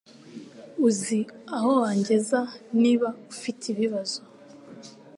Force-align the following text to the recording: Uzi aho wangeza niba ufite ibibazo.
Uzi 0.87 1.19
aho 1.55 1.71
wangeza 1.81 2.39
niba 2.81 3.07
ufite 3.33 3.63
ibibazo. 3.73 4.19